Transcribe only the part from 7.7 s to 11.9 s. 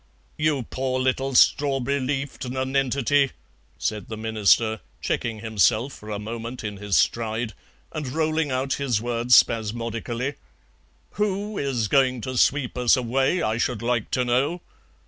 and rolling out his words spasmodically; "who is